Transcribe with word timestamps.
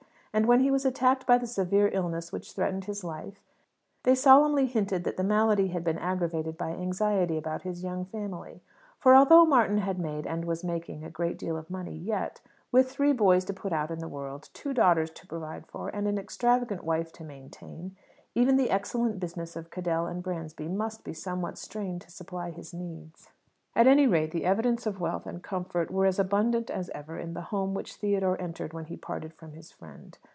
And 0.33 0.45
when 0.45 0.61
he 0.61 0.71
was 0.71 0.85
attacked 0.85 1.27
by 1.27 1.37
the 1.37 1.45
severe 1.45 1.89
illness 1.91 2.31
which 2.31 2.53
threatened 2.53 2.85
his 2.85 3.03
life, 3.03 3.43
they 4.03 4.15
solemnly 4.15 4.65
hinted 4.65 5.03
that 5.03 5.17
the 5.17 5.25
malady 5.25 5.67
had 5.67 5.83
been 5.83 5.97
aggravated 5.99 6.57
by 6.57 6.69
anxiety 6.69 7.37
about 7.37 7.63
his 7.63 7.83
young 7.83 8.05
family; 8.05 8.61
for 8.97 9.13
although 9.13 9.43
Martin 9.43 9.79
had 9.79 9.99
made, 9.99 10.25
and 10.25 10.45
was 10.45 10.63
making, 10.63 11.03
a 11.03 11.09
great 11.09 11.37
deal 11.37 11.57
of 11.57 11.69
money, 11.69 11.97
yet, 11.97 12.39
with 12.71 12.89
three 12.89 13.11
boys 13.11 13.43
to 13.43 13.53
put 13.53 13.73
out 13.73 13.91
in 13.91 13.99
the 13.99 14.07
world, 14.07 14.47
two 14.53 14.73
daughters 14.73 15.09
to 15.11 15.27
provide 15.27 15.67
for, 15.67 15.89
and 15.89 16.07
an 16.07 16.17
extravagant 16.17 16.85
wife 16.85 17.11
to 17.11 17.25
maintain, 17.25 17.97
even 18.33 18.55
the 18.55 18.71
excellent 18.71 19.19
business 19.19 19.57
of 19.57 19.69
Cadell 19.69 20.07
and 20.07 20.23
Bransby 20.23 20.69
must 20.69 21.03
be 21.03 21.11
somewhat 21.11 21.57
strained 21.57 22.03
to 22.03 22.09
supply 22.09 22.51
his 22.51 22.73
needs. 22.73 23.29
At 23.73 23.87
any 23.87 24.05
rate, 24.05 24.31
the 24.31 24.43
evidences 24.43 24.85
of 24.85 24.99
wealth 24.99 25.25
and 25.25 25.41
comfort 25.41 25.89
were 25.89 26.05
as 26.05 26.19
abundant 26.19 26.69
as 26.69 26.89
ever 26.89 27.17
in 27.17 27.33
the 27.33 27.41
home 27.41 27.73
which 27.73 27.95
Theodore 27.95 28.35
entered 28.39 28.73
when 28.73 28.87
he 28.87 28.97
parted 28.97 29.33
from 29.33 29.53
his 29.53 29.71
friend. 29.71 30.17